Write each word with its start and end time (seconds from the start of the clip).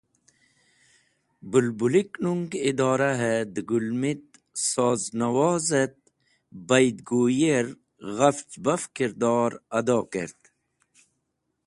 Bulbulik 1.51 2.09
nung 2.23 2.43
Idorahe 2.69 3.35
de 3.53 3.61
Gulmit 3.69 4.23
Soz 4.69 5.01
Nawoz 5.19 5.67
et 5.83 5.97
Baidguyi 6.67 7.47
er 7.59 7.67
ghafch 8.15 8.53
baf 8.65 8.83
kirdor 8.95 9.51
ado 9.77 9.97
kert. 10.11 10.41